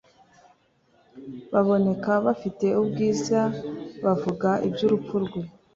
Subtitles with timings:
[1.51, 3.39] baboneka bafite ubwiza
[4.03, 5.41] bavuga iby urupfu rwe